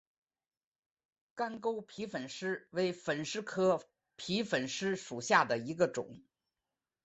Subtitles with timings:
[1.35, 3.83] 干沟皮粉虱为粉虱科
[4.15, 6.23] 皮粉虱属下的一个种。